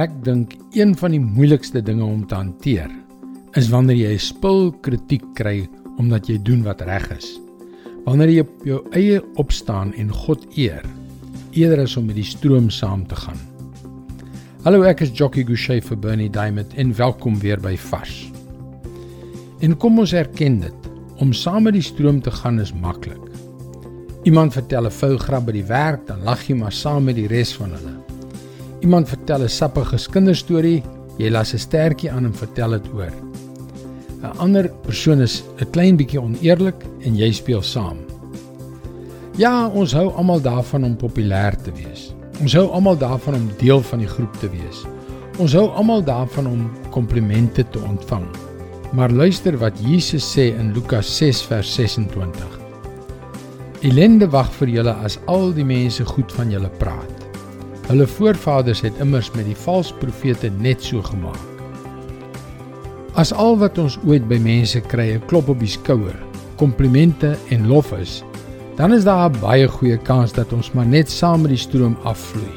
Ek 0.00 0.12
dink 0.24 0.54
een 0.72 0.94
van 0.96 1.12
die 1.12 1.20
moeilikste 1.20 1.82
dinge 1.84 2.06
om 2.06 2.22
te 2.24 2.38
hanteer 2.38 2.88
is 3.60 3.66
wanneer 3.68 3.98
jy 3.98 4.14
spul 4.24 4.70
kritiek 4.80 5.24
kry 5.36 5.66
omdat 6.00 6.30
jy 6.30 6.38
doen 6.40 6.62
wat 6.64 6.80
reg 6.88 7.04
is. 7.12 7.26
Wanneer 8.06 8.30
jy 8.32 8.44
op 8.46 8.62
jou 8.64 8.78
eie 8.96 9.18
opstaan 9.36 9.90
en 10.00 10.08
God 10.22 10.46
eer 10.56 10.86
eerder 11.52 11.82
as 11.84 11.98
om 12.00 12.06
met 12.08 12.16
die 12.16 12.24
stroom 12.24 12.70
saam 12.72 13.02
te 13.04 13.18
gaan. 13.20 13.36
Hallo, 14.64 14.80
ek 14.88 15.02
is 15.04 15.12
Jockey 15.12 15.44
Gouchee 15.44 15.84
vir 15.84 16.00
Bernie 16.00 16.30
Diamond 16.32 16.72
en 16.72 16.94
welkom 16.96 17.36
weer 17.44 17.60
by 17.60 17.74
Vars. 17.76 18.30
En 19.60 19.76
kom 19.76 20.00
ons 20.00 20.16
erken 20.16 20.62
dit, 20.62 20.88
om 21.20 21.36
saam 21.36 21.68
met 21.68 21.76
die 21.76 21.84
stroom 21.84 22.22
te 22.24 22.32
gaan 22.32 22.64
is 22.64 22.72
maklik. 22.72 23.20
Iemand 24.24 24.56
vertel 24.56 24.86
'n 24.86 24.96
vuil 25.02 25.18
grap 25.18 25.44
by 25.44 25.52
die 25.52 25.68
werk, 25.68 26.06
dan 26.06 26.24
lag 26.24 26.48
jy 26.48 26.56
maar 26.56 26.72
saam 26.72 27.04
met 27.04 27.16
die 27.16 27.28
res 27.28 27.52
van 27.52 27.76
hulle. 27.76 28.11
Iemand 28.82 29.08
vertel 29.08 29.42
'n 29.42 29.48
sappige 29.48 29.96
kinderstorie, 30.10 30.82
jy 31.16 31.28
las 31.30 31.52
'n 31.54 31.58
stertjie 31.58 32.10
aan 32.10 32.24
en 32.24 32.34
vertel 32.34 32.70
dit 32.70 32.88
oor. 32.94 33.12
'n 34.22 34.38
Ander 34.38 34.68
persoon 34.82 35.20
is 35.20 35.44
'n 35.60 35.70
klein 35.70 35.96
bietjie 35.96 36.20
oneerlik 36.20 36.82
en 37.04 37.14
jy 37.16 37.32
speel 37.32 37.62
saam. 37.62 37.98
Ja, 39.36 39.68
ons 39.68 39.92
hou 39.92 40.08
almal 40.10 40.40
daarvan 40.40 40.84
om 40.84 40.96
populêr 40.96 41.54
te 41.62 41.70
wees. 41.72 42.12
Ons 42.40 42.52
hou 42.52 42.66
almal 42.70 42.98
daarvan 42.98 43.34
om 43.34 43.50
deel 43.58 43.80
van 43.82 43.98
die 43.98 44.08
groep 44.08 44.36
te 44.40 44.50
wees. 44.50 44.84
Ons 45.38 45.52
hou 45.52 45.68
almal 45.68 46.02
daarvan 46.02 46.46
om 46.46 46.70
komplimente 46.90 47.64
te 47.70 47.78
ontvang. 47.78 48.26
Maar 48.92 49.10
luister 49.10 49.58
wat 49.58 49.78
Jesus 49.78 50.38
sê 50.38 50.58
in 50.58 50.72
Lukas 50.72 51.16
6 51.16 51.42
vers 51.42 51.74
26. 51.74 52.60
Elende 53.80 54.28
wag 54.28 54.52
vir 54.52 54.68
julle 54.68 54.92
as 54.92 55.18
al 55.26 55.52
die 55.52 55.64
mense 55.64 56.04
goed 56.04 56.32
van 56.32 56.50
julle 56.50 56.70
praat. 56.78 57.21
Hulle 57.92 58.06
voorvaders 58.08 58.80
het 58.80 58.96
immers 59.04 59.26
met 59.36 59.44
die 59.44 59.56
valse 59.66 59.92
profete 60.00 60.48
net 60.64 60.80
so 60.80 61.02
gemaak. 61.04 61.40
As 63.20 63.34
al 63.36 63.58
wat 63.60 63.76
ons 63.76 63.98
ooit 64.08 64.24
by 64.30 64.38
mense 64.40 64.80
kry 64.88 65.10
'n 65.12 65.26
klop 65.28 65.50
op 65.52 65.58
die 65.60 65.68
skouer, 65.68 66.16
komplimente 66.56 67.36
en 67.52 67.66
lof 67.68 67.92
is, 67.92 68.22
dan 68.76 68.94
is 68.96 69.04
daar 69.04 69.28
'n 69.28 69.40
baie 69.40 69.68
goeie 69.68 69.98
kans 69.98 70.32
dat 70.32 70.52
ons 70.52 70.72
maar 70.72 70.86
net 70.86 71.10
saam 71.10 71.42
met 71.42 71.50
die 71.50 71.58
stroom 71.58 71.96
afvloei. 72.04 72.56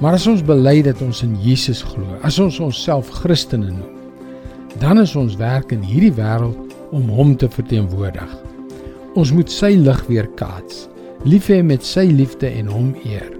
Maar 0.00 0.12
as 0.12 0.26
ons 0.26 0.44
bely 0.44 0.82
dat 0.82 1.00
ons 1.02 1.22
in 1.22 1.36
Jesus 1.40 1.82
glo, 1.82 2.18
as 2.22 2.38
ons 2.38 2.60
onsself 2.60 3.08
Christene 3.08 3.70
noem, 3.70 3.96
dan 4.78 4.98
is 4.98 5.16
ons 5.16 5.36
werk 5.36 5.72
in 5.72 5.82
hierdie 5.82 6.12
wêreld 6.12 6.74
om 6.90 7.08
hom 7.08 7.36
te 7.36 7.48
verteenwoordig. 7.48 8.36
Ons 9.14 9.32
moet 9.32 9.50
sy 9.50 9.72
lig 9.76 10.06
weerkaats, 10.06 10.88
lief 11.24 11.48
hê 11.48 11.62
met 11.62 11.84
sy 11.84 12.04
liefde 12.04 12.46
en 12.46 12.66
hom 12.66 12.94
eer. 13.04 13.37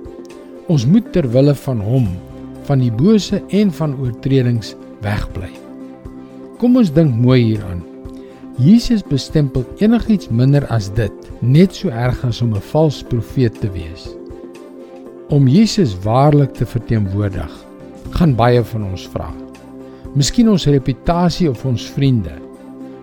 Ons 0.69 0.85
moet 0.85 1.07
ter 1.13 1.25
wille 1.33 1.55
van 1.65 1.79
hom 1.81 2.09
van 2.69 2.83
die 2.83 2.93
bose 2.93 3.41
en 3.57 3.71
van 3.73 3.95
oortredings 3.97 4.75
wegbly. 5.01 5.49
Kom 6.61 6.77
ons 6.77 6.91
dink 6.93 7.15
mooi 7.17 7.39
hieraan. 7.41 7.81
Jesus 8.61 9.05
bestempel 9.07 9.65
enigiets 9.81 10.29
minder 10.29 10.67
as 10.75 10.91
dit, 10.93 11.15
net 11.41 11.77
so 11.79 11.89
erg 11.89 12.19
as 12.27 12.43
om 12.43 12.53
'n 12.53 12.67
valse 12.73 13.05
profeet 13.05 13.61
te 13.61 13.71
wees. 13.73 14.11
Om 15.31 15.49
Jesus 15.49 15.97
waarlik 16.05 16.53
te 16.53 16.67
verteenwoordig, 16.67 17.53
gaan 18.11 18.35
baie 18.35 18.65
van 18.65 18.85
ons 18.85 19.09
vra. 19.09 19.33
Miskien 20.15 20.49
ons 20.49 20.67
reputasie 20.67 21.49
of 21.51 21.65
ons 21.65 21.91
vriende, 21.91 22.33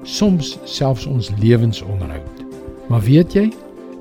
soms 0.03 0.59
selfs 0.65 1.05
ons 1.05 1.31
lewensonderhoud. 1.41 2.45
Maar 2.89 3.01
weet 3.01 3.33
jy, 3.33 3.51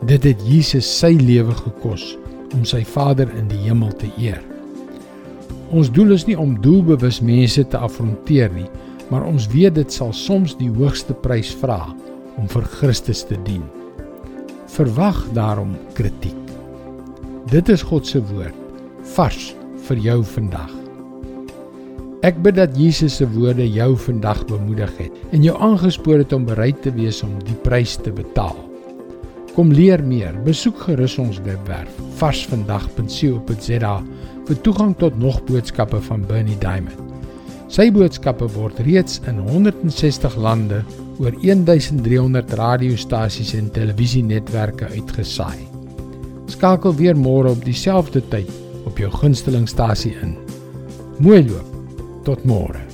dit 0.06 0.24
het 0.24 0.40
Jesus 0.44 0.98
sy 0.98 1.16
lewe 1.16 1.52
gekos 1.52 2.18
om 2.54 2.64
sy 2.68 2.84
Vader 2.86 3.30
in 3.38 3.48
die 3.50 3.60
hemel 3.66 3.92
te 4.00 4.08
eer. 4.18 4.40
Ons 5.74 5.90
doel 5.90 6.14
is 6.14 6.26
nie 6.28 6.36
om 6.38 6.56
doelbewus 6.62 7.20
mense 7.24 7.64
te 7.66 7.78
afronteer 7.78 8.52
nie, 8.54 8.68
maar 9.10 9.26
ons 9.26 9.48
weet 9.52 9.74
dit 9.76 9.92
sal 9.92 10.12
soms 10.14 10.54
die 10.60 10.70
hoogste 10.72 11.16
prys 11.24 11.52
vra 11.60 11.80
om 12.40 12.48
vir 12.50 12.68
Christus 12.78 13.24
te 13.26 13.38
dien. 13.46 13.64
Verwag 14.74 15.20
daarom 15.36 15.74
kritiek. 15.98 16.38
Dit 17.50 17.68
is 17.68 17.84
God 17.84 18.06
se 18.08 18.22
woord 18.32 18.56
vars 19.14 19.52
vir 19.88 20.00
jou 20.00 20.22
vandag. 20.24 20.70
Ek 22.24 22.38
bid 22.40 22.56
dat 22.56 22.78
Jesus 22.80 23.18
se 23.20 23.26
woorde 23.34 23.66
jou 23.68 23.90
vandag 24.00 24.46
bemoedig 24.48 24.94
het 24.96 25.34
en 25.36 25.44
jou 25.44 25.58
aangespoor 25.60 26.22
het 26.22 26.32
om 26.32 26.46
bereid 26.48 26.80
te 26.82 26.94
wees 26.96 27.20
om 27.26 27.34
die 27.44 27.58
prys 27.66 27.98
te 28.00 28.14
betaal. 28.14 28.56
Kom 29.54 29.70
leer 29.70 30.02
meer. 30.02 30.34
Besoek 30.42 30.80
gerus 30.88 31.14
ons 31.22 31.38
webwerf 31.46 31.90
varsvandag.co.za 32.18 33.94
vir 34.48 34.58
toegang 34.66 34.94
tot 34.98 35.18
nog 35.22 35.38
boodskappe 35.46 36.00
van 36.08 36.24
Bernie 36.26 36.58
Diamond. 36.58 36.98
Sy 37.70 37.86
boodskappe 37.94 38.48
word 38.54 38.80
reeds 38.86 39.20
in 39.30 39.38
160 39.46 40.34
lande 40.42 40.82
oor 41.22 41.34
1300 41.42 42.50
radiostasies 42.58 43.54
en 43.58 43.70
televisienetwerke 43.74 44.90
uitgesaai. 44.90 45.62
Skakel 46.50 46.96
weer 46.98 47.18
môre 47.18 47.54
op 47.54 47.62
dieselfde 47.64 48.24
tyd 48.34 48.50
op 48.90 48.98
jou 48.98 49.12
gunstelingstasie 49.22 50.16
in. 50.22 50.34
Mooi 51.22 51.44
loop. 51.46 51.70
Tot 52.26 52.42
môre. 52.48 52.93